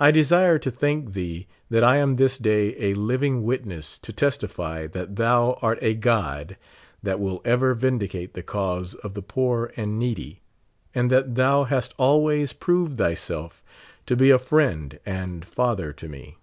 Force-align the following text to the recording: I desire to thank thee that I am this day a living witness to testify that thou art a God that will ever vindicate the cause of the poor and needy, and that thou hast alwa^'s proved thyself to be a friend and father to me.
I 0.00 0.12
desire 0.12 0.58
to 0.58 0.70
thank 0.70 1.12
thee 1.12 1.46
that 1.68 1.84
I 1.84 1.98
am 1.98 2.16
this 2.16 2.38
day 2.38 2.74
a 2.90 2.94
living 2.94 3.42
witness 3.42 3.98
to 3.98 4.10
testify 4.10 4.86
that 4.86 5.16
thou 5.16 5.58
art 5.60 5.78
a 5.82 5.92
God 5.92 6.56
that 7.02 7.20
will 7.20 7.42
ever 7.44 7.74
vindicate 7.74 8.32
the 8.32 8.42
cause 8.42 8.94
of 8.94 9.12
the 9.12 9.20
poor 9.20 9.74
and 9.76 9.98
needy, 9.98 10.40
and 10.94 11.10
that 11.10 11.34
thou 11.34 11.64
hast 11.64 11.94
alwa^'s 11.98 12.58
proved 12.58 12.96
thyself 12.96 13.62
to 14.06 14.16
be 14.16 14.30
a 14.30 14.38
friend 14.38 14.98
and 15.04 15.44
father 15.44 15.92
to 15.92 16.08
me. 16.08 16.38